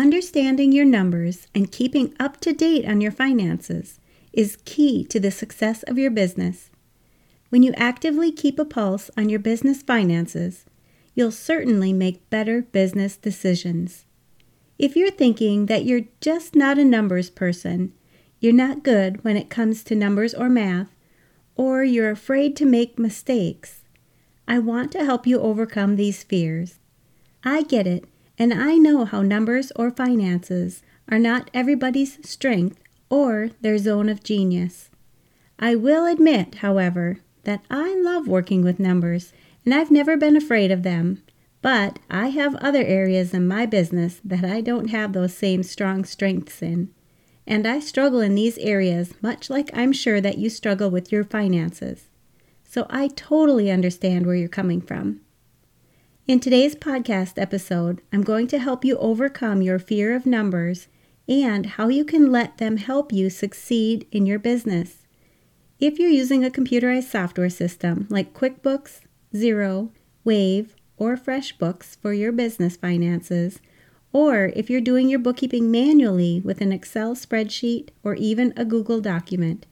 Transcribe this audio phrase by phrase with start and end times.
[0.00, 4.00] Understanding your numbers and keeping up to date on your finances
[4.32, 6.70] is key to the success of your business.
[7.50, 10.64] When you actively keep a pulse on your business finances,
[11.14, 14.06] you'll certainly make better business decisions.
[14.78, 17.92] If you're thinking that you're just not a numbers person,
[18.38, 20.96] you're not good when it comes to numbers or math,
[21.56, 23.82] or you're afraid to make mistakes,
[24.48, 26.78] I want to help you overcome these fears.
[27.44, 28.06] I get it,
[28.40, 34.24] and I know how numbers or finances are not everybody's strength or their zone of
[34.24, 34.88] genius.
[35.58, 39.34] I will admit, however, that I love working with numbers,
[39.66, 41.22] and I've never been afraid of them.
[41.60, 46.06] But I have other areas in my business that I don't have those same strong
[46.06, 46.88] strengths in.
[47.46, 51.24] And I struggle in these areas much like I'm sure that you struggle with your
[51.24, 52.08] finances.
[52.64, 55.20] So I totally understand where you're coming from.
[56.30, 60.86] In today's podcast episode, I'm going to help you overcome your fear of numbers
[61.26, 64.98] and how you can let them help you succeed in your business.
[65.80, 69.00] If you're using a computerized software system like QuickBooks,
[69.34, 69.90] Xero,
[70.22, 73.58] Wave, or FreshBooks for your business finances,
[74.12, 79.00] or if you're doing your bookkeeping manually with an Excel spreadsheet or even a Google
[79.00, 79.66] document,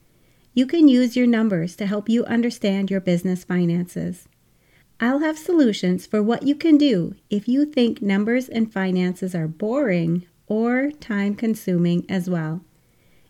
[0.54, 4.27] you can use your numbers to help you understand your business finances.
[5.00, 9.46] I'll have solutions for what you can do if you think numbers and finances are
[9.46, 12.62] boring or time consuming as well.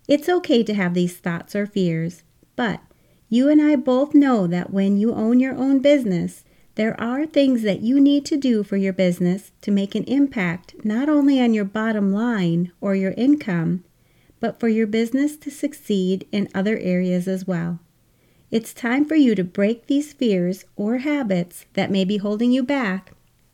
[0.06, 2.22] It's okay to have these thoughts or fears,
[2.56, 2.80] but
[3.28, 6.44] you and I both know that when you own your own business,
[6.76, 10.74] there are things that you need to do for your business to make an impact
[10.84, 13.84] not only on your bottom line or your income,
[14.40, 17.80] but for your business to succeed in other areas as well.
[18.50, 22.62] It's time for you to break these fears or habits that may be holding you
[22.62, 23.12] back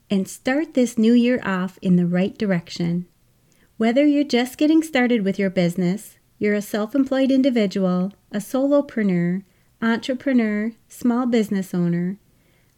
[0.08, 3.06] and start this new year off in the right direction.
[3.76, 9.42] Whether you're just getting started with your business, you're a self employed individual, a solopreneur,
[9.82, 12.18] entrepreneur, small business owner,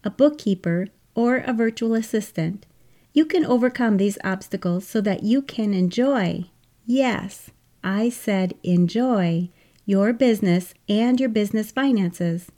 [0.02, 2.64] a bookkeeper, or a virtual assistant.
[3.12, 6.46] You can overcome these obstacles so that you can enjoy,
[6.86, 7.50] yes,
[7.84, 9.50] I said enjoy,
[9.86, 12.50] your business and your business finances.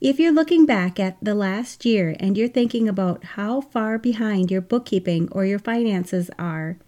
[0.00, 4.50] If you're looking back at the last year and you're thinking about how far behind
[4.50, 6.78] your bookkeeping or your finances are,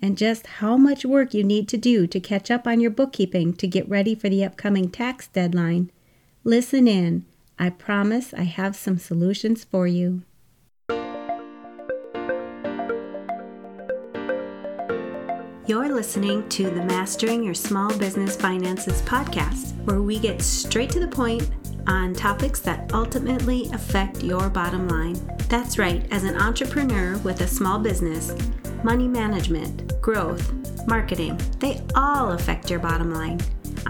[0.00, 3.52] and just how much work you need to do to catch up on your bookkeeping
[3.54, 5.90] to get ready for the upcoming tax deadline,
[6.44, 7.24] listen in
[7.58, 10.22] I promise I have some solutions for you.
[15.68, 20.98] You're listening to the Mastering Your Small Business Finances podcast, where we get straight to
[20.98, 21.50] the point
[21.86, 25.20] on topics that ultimately affect your bottom line.
[25.50, 28.34] That's right, as an entrepreneur with a small business,
[28.82, 30.54] money management, growth,
[30.88, 33.38] marketing, they all affect your bottom line.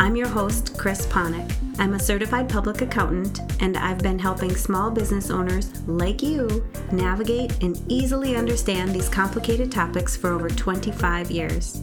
[0.01, 1.53] I'm your host, Chris Ponick.
[1.81, 7.61] I'm a certified public accountant, and I've been helping small business owners like you navigate
[7.65, 11.83] and easily understand these complicated topics for over 25 years.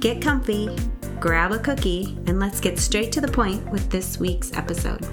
[0.00, 0.68] Get comfy,
[1.20, 5.06] grab a cookie, and let's get straight to the point with this week's episode.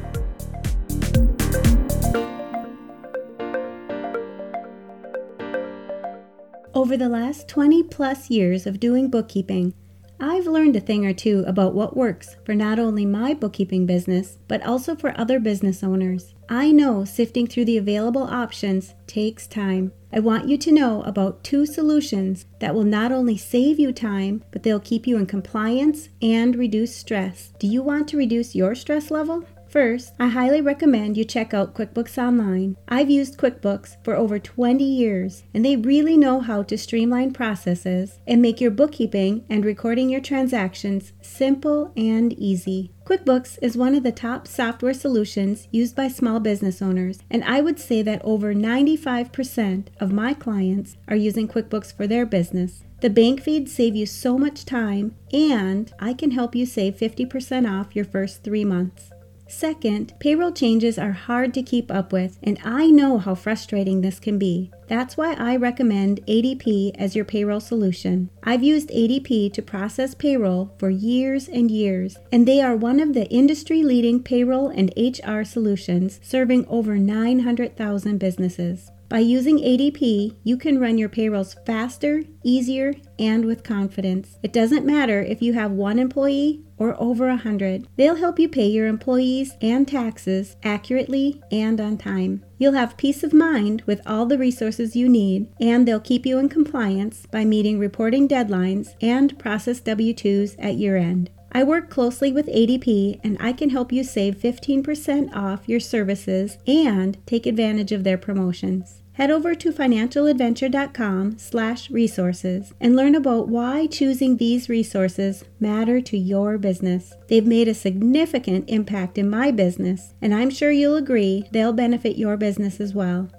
[6.73, 9.73] Over the last 20 plus years of doing bookkeeping,
[10.19, 14.37] I've learned a thing or two about what works for not only my bookkeeping business,
[14.47, 16.33] but also for other business owners.
[16.49, 19.91] I know sifting through the available options takes time.
[20.11, 24.43] I want you to know about two solutions that will not only save you time,
[24.51, 27.51] but they'll keep you in compliance and reduce stress.
[27.57, 29.45] Do you want to reduce your stress level?
[29.73, 32.77] First, I highly recommend you check out QuickBooks Online.
[32.87, 38.19] I've used QuickBooks for over 20 years, and they really know how to streamline processes
[38.27, 42.91] and make your bookkeeping and recording your transactions simple and easy.
[43.05, 47.59] QuickBooks is one of the top software solutions used by small business owners, and I
[47.59, 52.83] would say that over 95% of my clients are using QuickBooks for their business.
[53.01, 57.67] The bank feeds save you so much time, and I can help you save 50%
[57.67, 59.09] off your first three months.
[59.55, 64.19] Second, payroll changes are hard to keep up with, and I know how frustrating this
[64.19, 64.71] can be.
[64.87, 68.31] That's why I recommend ADP as your payroll solution.
[68.41, 73.13] I've used ADP to process payroll for years and years, and they are one of
[73.13, 78.91] the industry leading payroll and HR solutions serving over 900,000 businesses.
[79.13, 84.39] By using ADP, you can run your payrolls faster, easier, and with confidence.
[84.41, 87.87] It doesn't matter if you have one employee or over a hundred.
[87.95, 92.43] They'll help you pay your employees and taxes accurately and on time.
[92.57, 96.39] You'll have peace of mind with all the resources you need, and they'll keep you
[96.39, 101.29] in compliance by meeting reporting deadlines and process W 2s at year end.
[101.51, 106.57] I work closely with ADP and I can help you save 15% off your services
[106.65, 109.02] and take advantage of their promotions.
[109.13, 116.17] Head over to financialadventure.com slash resources and learn about why choosing these resources matter to
[116.17, 117.13] your business.
[117.27, 122.17] They've made a significant impact in my business, and I'm sure you'll agree they'll benefit
[122.17, 123.29] your business as well.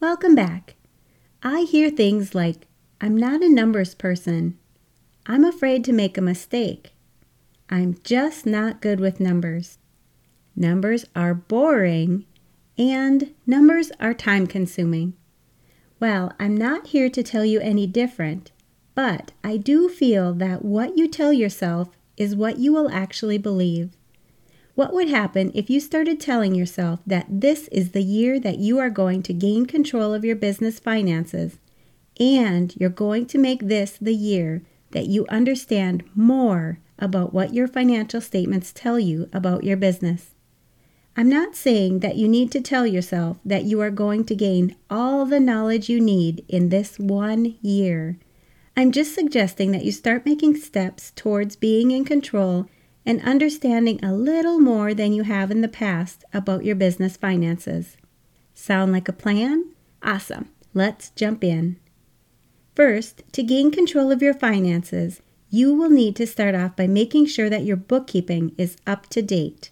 [0.00, 0.76] Welcome back.
[1.42, 2.68] I hear things like,
[3.00, 4.58] I'm not a numbers person.
[5.26, 6.92] I'm afraid to make a mistake.
[7.68, 9.78] I'm just not good with numbers.
[10.54, 12.26] Numbers are boring
[12.80, 15.12] and numbers are time consuming.
[16.00, 18.52] Well, I'm not here to tell you any different,
[18.94, 23.90] but I do feel that what you tell yourself is what you will actually believe.
[24.74, 28.78] What would happen if you started telling yourself that this is the year that you
[28.78, 31.58] are going to gain control of your business finances
[32.18, 34.62] and you're going to make this the year
[34.92, 40.30] that you understand more about what your financial statements tell you about your business?
[41.20, 44.74] I'm not saying that you need to tell yourself that you are going to gain
[44.88, 48.16] all the knowledge you need in this one year.
[48.74, 52.70] I'm just suggesting that you start making steps towards being in control
[53.04, 57.98] and understanding a little more than you have in the past about your business finances.
[58.54, 59.74] Sound like a plan?
[60.02, 60.48] Awesome.
[60.72, 61.78] Let's jump in.
[62.74, 65.20] First, to gain control of your finances,
[65.50, 69.20] you will need to start off by making sure that your bookkeeping is up to
[69.20, 69.70] date.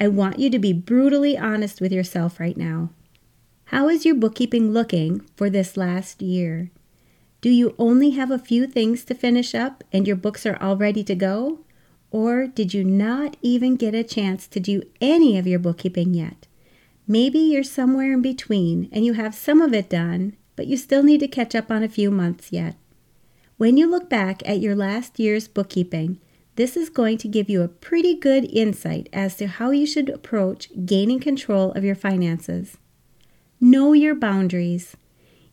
[0.00, 2.90] I want you to be brutally honest with yourself right now.
[3.66, 6.70] How is your bookkeeping looking for this last year?
[7.40, 10.76] Do you only have a few things to finish up and your books are all
[10.76, 11.60] ready to go?
[12.10, 16.46] Or did you not even get a chance to do any of your bookkeeping yet?
[17.06, 21.02] Maybe you're somewhere in between and you have some of it done, but you still
[21.02, 22.76] need to catch up on a few months yet.
[23.56, 26.20] When you look back at your last year's bookkeeping,
[26.58, 30.08] this is going to give you a pretty good insight as to how you should
[30.08, 32.78] approach gaining control of your finances.
[33.60, 34.96] Know your boundaries.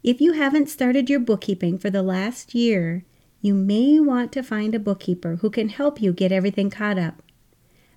[0.02, 3.06] If you haven't started your bookkeeping for the last year,
[3.40, 7.22] you may want to find a bookkeeper who can help you get everything caught up.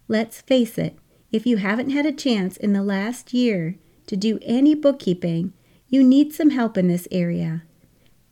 [0.07, 0.99] Let's face it,
[1.33, 3.77] if you haven't had a chance in the last year
[4.07, 5.55] to do any bookkeeping,
[5.89, 7.63] you need some help in this area.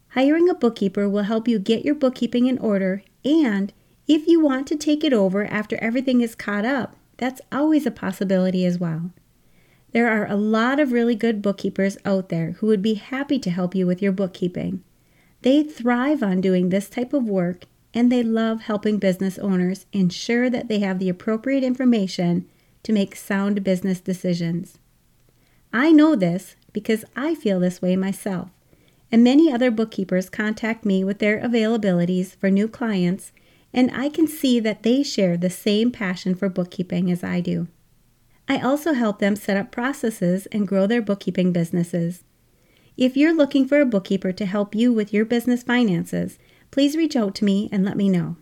[0.08, 3.72] Hiring a bookkeeper will help you get your bookkeeping in order and
[4.06, 7.90] if you want to take it over after everything is caught up, that's always a
[7.90, 9.10] possibility as well.
[9.92, 13.50] There are a lot of really good bookkeepers out there who would be happy to
[13.50, 14.82] help you with your bookkeeping.
[15.42, 17.64] They thrive on doing this type of work
[17.94, 22.46] and they love helping business owners ensure that they have the appropriate information
[22.82, 24.78] to make sound business decisions.
[25.72, 28.50] I know this because I feel this way myself,
[29.10, 33.32] and many other bookkeepers contact me with their availabilities for new clients
[33.76, 37.68] and I can see that they share the same passion for bookkeeping as I do.
[38.48, 42.24] I also help them set up processes and grow their bookkeeping businesses.
[42.96, 46.38] If you're looking for a bookkeeper to help you with your business finances,
[46.70, 48.36] please reach out to me and let me know.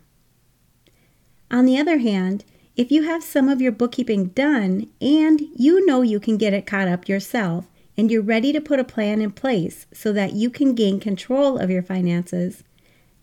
[1.51, 2.45] On the other hand,
[2.77, 6.65] if you have some of your bookkeeping done and you know you can get it
[6.65, 10.49] caught up yourself and you're ready to put a plan in place so that you
[10.49, 12.63] can gain control of your finances,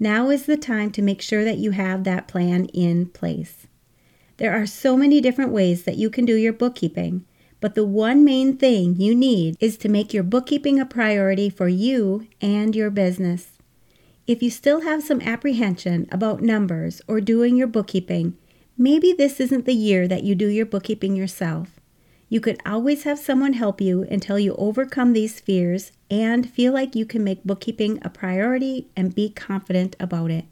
[0.02, 3.68] now is the time to make sure that you have that plan in place.
[4.38, 7.25] There are so many different ways that you can do your bookkeeping,
[7.61, 11.68] but the one main thing you need is to make your bookkeeping a priority for
[11.68, 13.59] you and your business.
[14.26, 18.37] If you still have some apprehension about numbers or doing your bookkeeping,
[18.76, 21.78] maybe this isn't the year that you do your bookkeeping yourself.
[22.32, 26.96] You could always have someone help you until you overcome these fears and feel like
[26.96, 30.46] you can make bookkeeping a priority and be confident about it.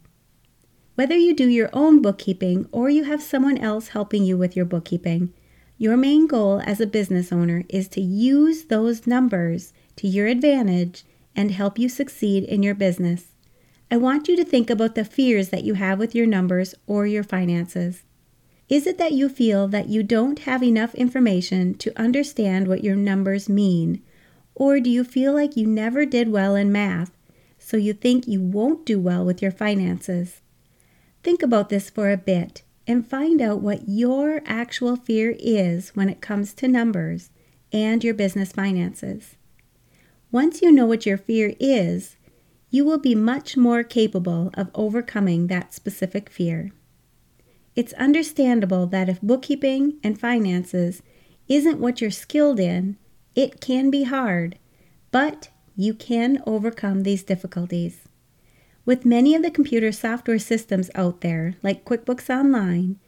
[0.95, 4.67] Whether you do your own bookkeeping or you have someone else helping you with your
[4.67, 5.33] bookkeeping,
[5.79, 11.05] your main goal as a business owner is to use those numbers to your advantage
[11.35, 13.29] and help you succeed in your business.
[13.91, 17.07] I want you to think about the fears that you have with your numbers or
[17.07, 18.03] your finances.
[18.71, 22.95] Is it that you feel that you don't have enough information to understand what your
[22.95, 24.01] numbers mean?
[24.55, 27.11] Or do you feel like you never did well in math,
[27.59, 30.41] so you think you won't do well with your finances?
[31.25, 36.09] Think about this for a bit and find out what your actual fear is when
[36.09, 37.31] it comes to numbers
[37.73, 39.35] and your business finances.
[40.31, 42.17] Once you know what your fear is,
[42.71, 46.71] you will be much more capable of overcoming that specific fear.
[47.77, 51.03] It's understandable that if bookkeeping and finances
[51.49, 52.97] isn't what you're skilled in,
[53.35, 54.59] it can be hard,
[55.11, 58.09] but you can overcome these difficulties.
[58.85, 62.99] With many of the computer software systems out there, like QuickBooks Online,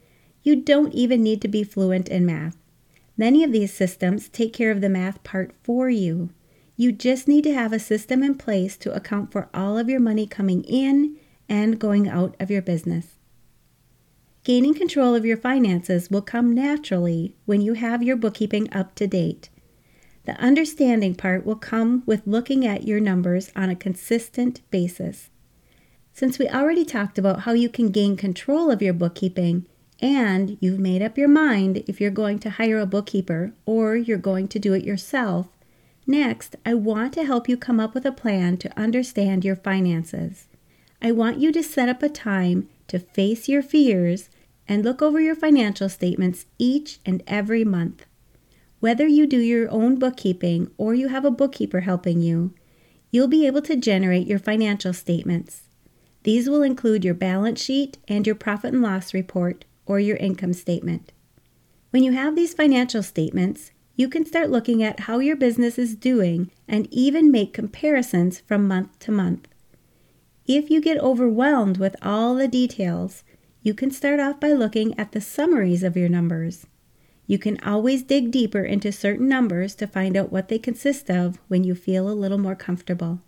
[0.41, 2.57] you don't even need to be fluent in math.
[3.17, 6.29] Many of these systems take care of the math part for you.
[6.75, 9.99] You just need to have a system in place to account for all of your
[9.99, 11.17] money coming in
[11.47, 13.17] and going out of your business.
[14.43, 19.07] Gaining control of your finances will come naturally when you have your bookkeeping up to
[19.07, 19.49] date.
[20.25, 25.29] The understanding part will come with looking at your numbers on a consistent basis.
[26.11, 29.65] Since we already talked about how you can gain control of your bookkeeping,
[30.01, 34.17] and you've made up your mind if you're going to hire a bookkeeper or you're
[34.17, 35.47] going to do it yourself,
[36.05, 40.49] next I want to help you come up with a plan to understand your finances.
[41.01, 44.29] I want you to set up a time to face your fears
[44.67, 48.05] and look over your financial statements each and every month.
[48.79, 52.53] Whether you do your own bookkeeping or you have a bookkeeper helping you,
[53.09, 55.63] you'll be able to generate your financial statements.
[56.21, 60.53] These will include your balance sheet and your profit and loss report or your income
[60.53, 61.11] statement.
[61.89, 65.95] When you have these financial statements, you can start looking at how your business is
[65.95, 69.47] doing and even make comparisons from month to month.
[70.45, 73.23] If you get overwhelmed with all the details,
[73.61, 76.67] you can start off by looking at the summaries of your numbers.
[77.25, 81.39] You can always dig deeper into certain numbers to find out what they consist of
[81.47, 83.21] when you feel a little more comfortable.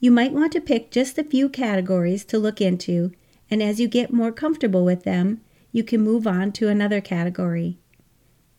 [0.00, 3.12] You might want to pick just a few categories to look into,
[3.50, 5.40] and as you get more comfortable with them,
[5.70, 7.78] you can move on to another category.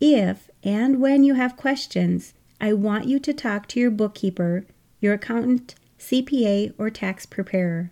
[0.01, 4.65] If and when you have questions, I want you to talk to your bookkeeper,
[5.00, 7.91] your accountant, CPA, or tax preparer.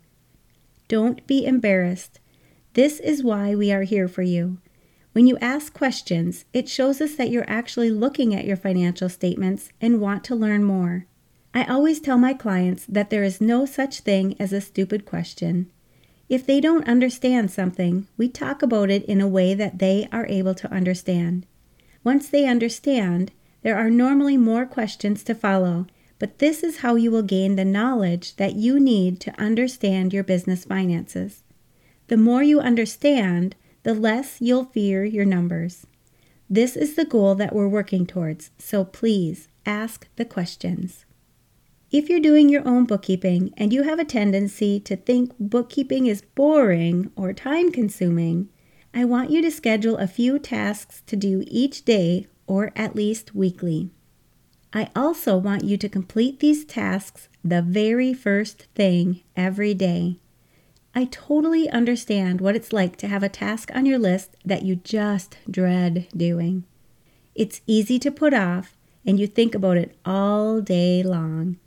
[0.88, 2.20] Don't be embarrassed.
[2.74, 4.58] This is why we are here for you.
[5.13, 9.72] When you ask questions, it shows us that you're actually looking at your financial statements
[9.80, 11.06] and want to learn more.
[11.53, 15.72] I always tell my clients that there is no such thing as a stupid question.
[16.30, 20.25] If they don't understand something, we talk about it in a way that they are
[20.27, 21.46] able to understand.
[22.03, 23.32] Once they understand,
[23.63, 25.88] there are normally more questions to follow,
[26.22, 30.24] but this is how you will gain the knowledge that you need to understand your
[30.24, 31.42] business finances.
[32.10, 35.88] The more you understand, the less you'll fear your numbers.
[36.48, 41.06] This is the goal that we're working towards, so please ask the questions.
[41.90, 46.22] If you're doing your own bookkeeping and you have a tendency to think bookkeeping is
[46.36, 48.48] boring or time consuming,
[48.94, 53.34] I want you to schedule a few tasks to do each day or at least
[53.34, 53.90] weekly.
[54.74, 60.20] I also want you to complete these tasks the very first thing every day.
[60.96, 64.75] I totally understand what it's like to have a task on your list that you
[64.75, 66.66] just dread doing.
[67.36, 71.58] It's easy to put off, and you think about it all day long.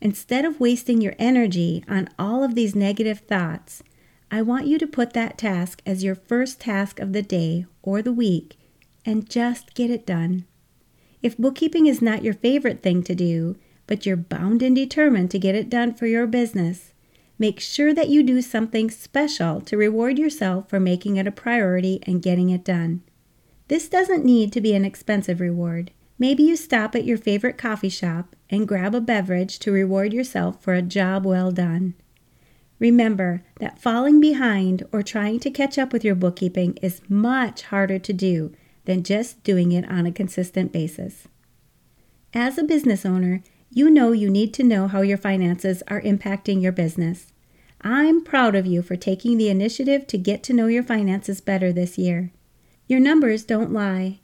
[0.00, 3.82] Instead of wasting your energy on all of these negative thoughts,
[4.30, 8.02] I want you to put that task as your first task of the day or
[8.02, 8.56] the week
[9.04, 10.46] and just get it done.
[11.22, 15.38] If bookkeeping is not your favorite thing to do, but you're bound and determined to
[15.38, 16.92] get it done for your business,
[17.42, 21.98] Make sure that you do something special to reward yourself for making it a priority
[22.04, 23.02] and getting it done.
[23.66, 25.90] This doesn't need to be an expensive reward.
[26.20, 30.62] Maybe you stop at your favorite coffee shop and grab a beverage to reward yourself
[30.62, 31.94] for a job well done.
[32.78, 37.98] Remember that falling behind or trying to catch up with your bookkeeping is much harder
[37.98, 38.52] to do
[38.84, 41.28] than just doing it on a consistent basis.
[42.34, 46.62] As a business owner, you know you need to know how your finances are impacting
[46.62, 47.32] your business.
[47.80, 51.72] I'm proud of you for taking the initiative to get to know your finances better
[51.72, 52.32] this year.
[52.86, 54.20] Your numbers don't lie,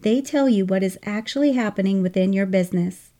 [0.00, 3.10] they tell you what is actually happening within your business.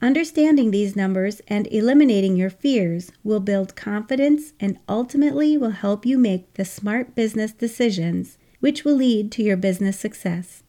[0.00, 6.18] Understanding these numbers and eliminating your fears will build confidence and ultimately will help you
[6.18, 10.62] make the smart business decisions which will lead to your business success.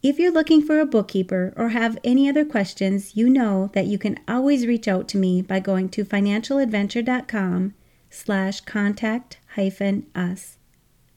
[0.00, 3.98] If you're looking for a bookkeeper or have any other questions, you know that you
[3.98, 7.74] can always reach out to me by going to financialadventure.com
[8.10, 10.56] slash contact hyphen us.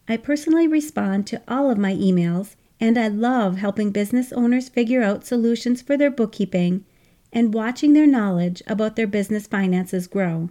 [0.07, 5.03] I personally respond to all of my emails, and I love helping business owners figure
[5.03, 6.85] out solutions for their bookkeeping
[7.31, 10.49] and watching their knowledge about their business finances grow.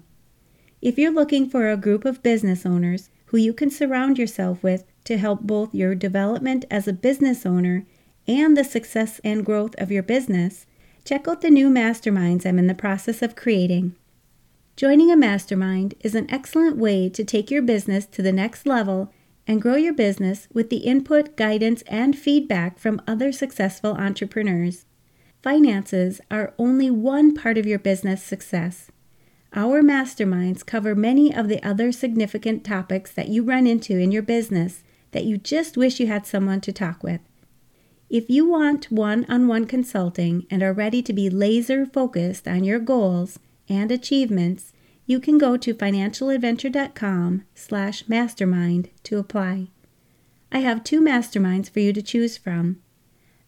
[0.80, 4.84] If you're looking for a group of business owners who you can surround yourself with
[5.04, 7.84] to help both your development as a business owner
[8.26, 10.66] and the success and growth of your business,
[11.04, 13.96] check out the new masterminds I'm in the process of creating.
[14.76, 19.12] Joining a mastermind is an excellent way to take your business to the next level
[19.46, 24.86] and grow your business with the input, guidance, and feedback from other successful entrepreneurs.
[25.42, 28.90] Finances are only one part of your business success.
[29.52, 34.22] Our masterminds cover many of the other significant topics that you run into in your
[34.22, 37.20] business that you just wish you had someone to talk with.
[38.10, 42.64] If you want one on one consulting and are ready to be laser focused on
[42.64, 43.38] your goals
[43.68, 44.72] and achievements,
[45.06, 49.68] you can go to financialadventure.com slash mastermind to apply.
[50.50, 52.82] I have two masterminds for you to choose from.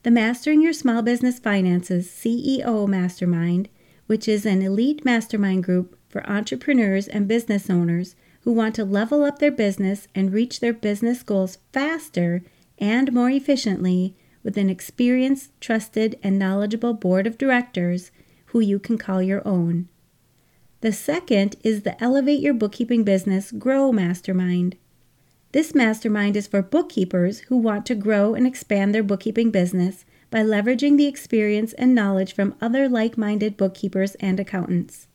[0.02, 3.68] The Mastering Your Small Business Finances CEO Mastermind,
[4.06, 9.24] which is an elite mastermind group for entrepreneurs and business owners who want to level
[9.24, 12.42] up their business and reach their business goals faster
[12.78, 18.10] and more efficiently with an experienced, trusted, and knowledgeable board of directors
[18.46, 19.88] who you can call your own.
[20.82, 24.76] The second is the Elevate Your Bookkeeping Business Grow Mastermind.
[25.52, 30.40] This mastermind is for bookkeepers who want to grow and expand their bookkeeping business by
[30.40, 35.06] leveraging the experience and knowledge from other like minded bookkeepers and accountants.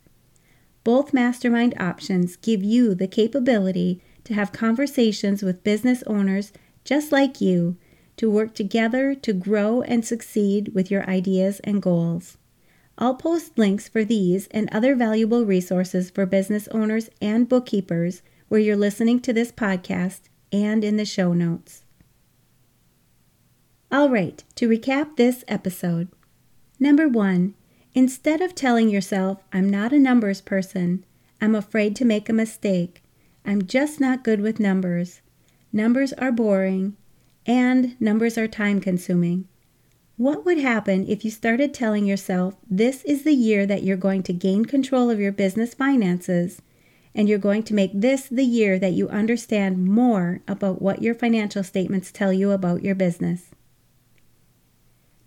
[0.83, 6.51] Both mastermind options give you the capability to have conversations with business owners
[6.83, 7.77] just like you
[8.17, 12.37] to work together to grow and succeed with your ideas and goals.
[12.97, 18.59] I'll post links for these and other valuable resources for business owners and bookkeepers where
[18.59, 20.21] you're listening to this podcast
[20.51, 21.85] and in the show notes.
[23.91, 26.09] All right, to recap this episode.
[26.79, 27.55] Number one,
[27.93, 31.05] instead of telling yourself, I'm not a numbers person,
[31.41, 33.03] I'm afraid to make a mistake,
[33.45, 35.21] I'm just not good with numbers,
[35.71, 36.95] numbers are boring,
[37.45, 39.47] and numbers are time consuming.
[40.17, 44.21] What would happen if you started telling yourself this is the year that you're going
[44.23, 46.61] to gain control of your business finances
[47.15, 51.15] and you're going to make this the year that you understand more about what your
[51.15, 53.51] financial statements tell you about your business?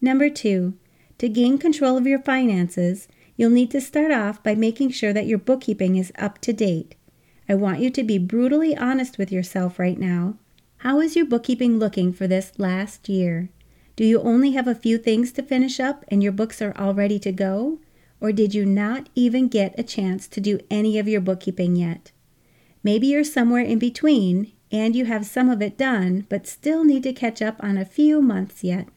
[0.01, 0.75] Number two,
[1.23, 3.07] to gain control of your finances,
[3.37, 6.97] you'll need to start off by making sure that your bookkeeping is up to date.
[7.49, 10.35] I want you to be brutally honest with yourself right now.
[10.79, 13.51] How is your bookkeeping looking for this last year?
[13.95, 16.93] Do you only have a few things to finish up and your books are all
[16.93, 17.79] ready to go?
[18.21, 22.11] Or did you not even get a chance to do any of your bookkeeping yet?
[22.83, 27.05] Maybe you're somewhere in between and you have some of it done, but still need
[27.05, 28.89] to catch up on a few months yet.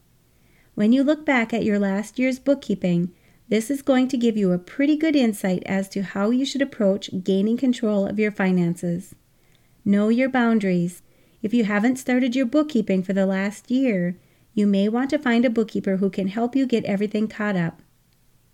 [0.76, 3.10] When you look back at your last year's bookkeeping,
[3.48, 6.60] this is going to give you a pretty good insight as to how you should
[6.60, 9.14] approach gaining control of your finances.
[9.86, 11.02] Know your boundaries.
[11.40, 14.18] If you haven't started your bookkeeping for the last year,
[14.52, 17.80] you may want to find a bookkeeper who can help you get everything caught up.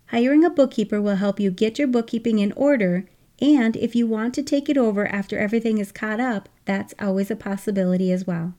[0.05, 3.05] Hiring a bookkeeper will help you get your bookkeeping in order,
[3.41, 7.29] and if you want to take it over after everything is caught up, that's always
[7.29, 8.53] a possibility as well.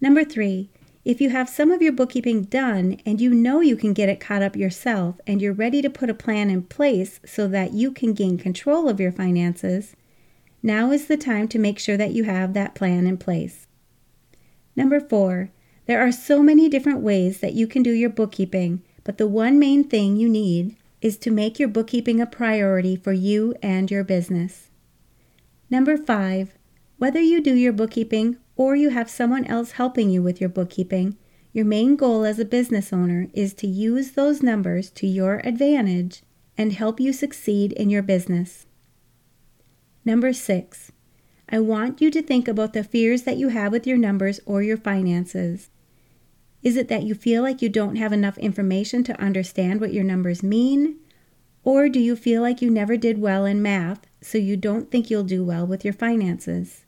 [0.00, 0.70] Number three,
[1.04, 4.20] if you have some of your bookkeeping done and you know you can get it
[4.20, 7.92] caught up yourself and you're ready to put a plan in place so that you
[7.92, 9.94] can gain control of your finances,
[10.62, 13.66] now is the time to make sure that you have that plan in place.
[14.74, 15.50] Number four,
[15.86, 19.58] there are so many different ways that you can do your bookkeeping, but the one
[19.58, 24.04] main thing you need is to make your bookkeeping a priority for you and your
[24.04, 24.68] business.
[25.70, 26.54] Number five,
[26.98, 31.16] whether you do your bookkeeping or you have someone else helping you with your bookkeeping,
[31.52, 36.22] your main goal as a business owner is to use those numbers to your advantage
[36.58, 38.66] and help you succeed in your business.
[40.04, 40.90] Number six,
[41.48, 44.60] I want you to think about the fears that you have with your numbers or
[44.60, 45.70] your finances.
[46.60, 50.04] Is it that you feel like you don't have enough information to understand what your
[50.04, 50.96] numbers mean?
[51.62, 55.10] Or do you feel like you never did well in math, so you don't think
[55.10, 56.84] you'll do well with your finances?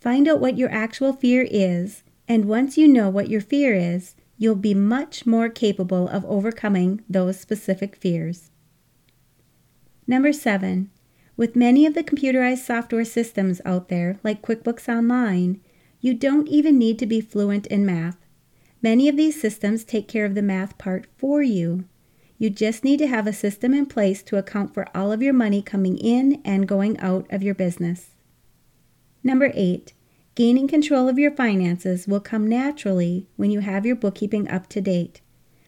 [0.00, 4.14] Find out what your actual fear is, and once you know what your fear is,
[4.36, 8.50] you'll be much more capable of overcoming those specific fears.
[10.06, 10.90] Number seven,
[11.36, 15.60] with many of the computerized software systems out there, like QuickBooks Online,
[16.00, 18.18] you don't even need to be fluent in math.
[18.80, 21.84] Many of these systems take care of the math part for you.
[22.38, 25.32] You just need to have a system in place to account for all of your
[25.32, 28.10] money coming in and going out of your business.
[29.22, 29.92] Number eight,
[30.38, 34.80] Gaining control of your finances will come naturally when you have your bookkeeping up to
[34.80, 35.20] date.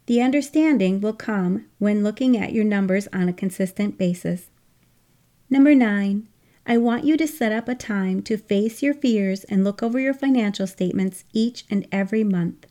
[0.07, 4.49] The understanding will come when looking at your numbers on a consistent basis.
[5.51, 6.29] Number nine,
[6.65, 9.99] I want you to set up a time to face your fears and look over
[9.99, 12.69] your financial statements each and every month.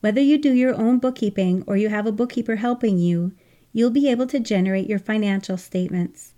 [0.00, 3.30] Whether you do your own bookkeeping or you have a bookkeeper helping you,
[3.72, 6.31] you'll be able to generate your financial statements.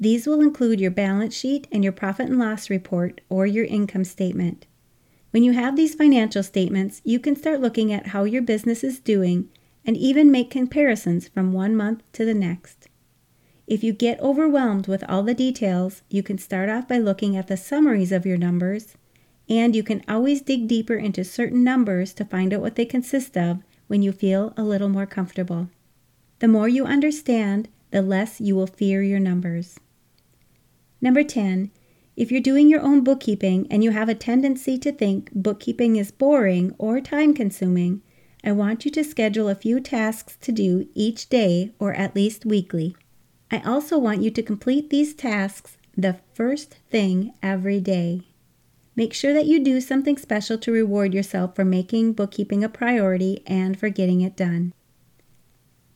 [0.00, 4.04] These will include your balance sheet and your profit and loss report or your income
[4.04, 4.66] statement.
[5.30, 8.98] When you have these financial statements, you can start looking at how your business is
[8.98, 9.50] doing
[9.84, 12.88] and even make comparisons from one month to the next.
[13.66, 17.48] If you get overwhelmed with all the details, you can start off by looking at
[17.48, 18.96] the summaries of your numbers,
[19.50, 23.36] and you can always dig deeper into certain numbers to find out what they consist
[23.36, 25.68] of when you feel a little more comfortable.
[26.38, 29.78] The more you understand, the less you will fear your numbers.
[31.00, 31.70] Number 10.
[32.16, 36.10] If you're doing your own bookkeeping and you have a tendency to think bookkeeping is
[36.10, 38.02] boring or time consuming,
[38.44, 42.44] I want you to schedule a few tasks to do each day or at least
[42.44, 42.96] weekly.
[43.50, 48.22] I also want you to complete these tasks the first thing every day.
[48.96, 53.42] Make sure that you do something special to reward yourself for making bookkeeping a priority
[53.46, 54.74] and for getting it done.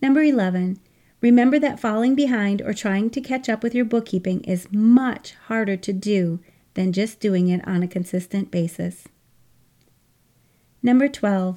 [0.01, 0.79] Number 11.
[1.25, 5.75] Remember that falling behind or trying to catch up with your bookkeeping is much harder
[5.75, 6.39] to do
[6.75, 9.09] than just doing it on a consistent basis.
[10.83, 11.57] Number 12.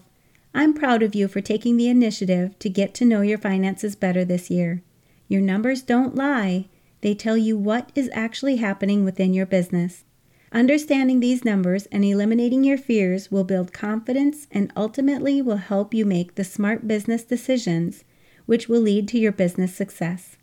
[0.54, 4.24] I'm proud of you for taking the initiative to get to know your finances better
[4.24, 4.84] this year.
[5.28, 6.70] Your numbers don't lie,
[7.02, 10.06] they tell you what is actually happening within your business.
[10.54, 16.06] Understanding these numbers and eliminating your fears will build confidence and ultimately will help you
[16.06, 18.06] make the smart business decisions
[18.48, 20.38] which will lead to your business success.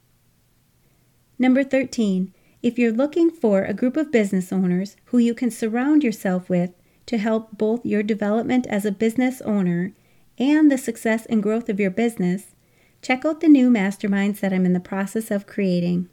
[1.37, 6.05] Number 13, if you're looking for a group of business owners who you can surround
[6.05, 6.71] yourself with
[7.07, 9.93] to help both your development as a business owner
[10.39, 12.55] and the success and growth of your business,
[13.03, 16.09] check out the new masterminds that I'm in the process of creating.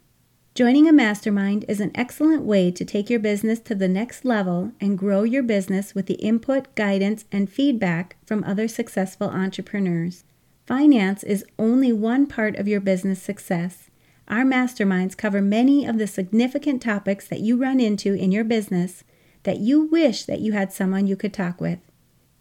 [0.54, 4.72] Joining a mastermind is an excellent way to take your business to the next level
[4.78, 10.24] and grow your business with the input, guidance, and feedback from other successful entrepreneurs.
[10.66, 13.90] Finance is only one part of your business success.
[14.28, 19.04] Our masterminds cover many of the significant topics that you run into in your business
[19.42, 21.80] that you wish that you had someone you could talk with.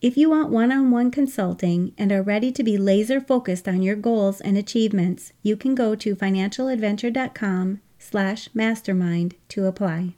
[0.01, 4.41] If you want one-on-one consulting and are ready to be laser focused on your goals
[4.41, 10.15] and achievements, you can go to financialadventure.com slash mastermind to apply.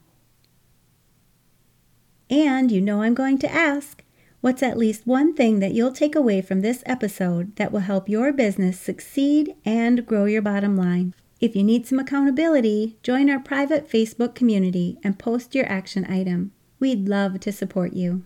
[2.30, 4.04] And you know I'm going to ask,
[4.44, 8.10] What's at least one thing that you'll take away from this episode that will help
[8.10, 11.14] your business succeed and grow your bottom line?
[11.40, 16.52] If you need some accountability, join our private Facebook community and post your action item.
[16.78, 18.26] We'd love to support you.